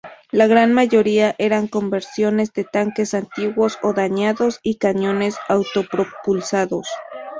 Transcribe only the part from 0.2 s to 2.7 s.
La gran mayoría eran conversiones de